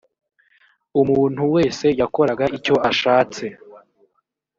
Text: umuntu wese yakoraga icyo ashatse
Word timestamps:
umuntu 1.01 1.41
wese 1.55 1.85
yakoraga 2.01 2.45
icyo 2.57 2.75
ashatse 2.89 3.45